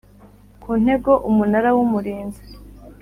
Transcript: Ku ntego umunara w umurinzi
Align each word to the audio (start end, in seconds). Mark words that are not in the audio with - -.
Ku 0.61 0.69
ntego 0.81 1.11
umunara 1.29 1.69
w 1.75 1.77
umurinzi 1.85 2.41